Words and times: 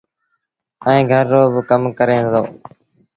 ائيٚݩ 0.87 1.09
گھر 1.11 1.25
رو 1.33 1.41
با 1.53 1.61
ڪم 1.69 1.83
ڪري 1.97 2.17
دو۔ 2.33 2.43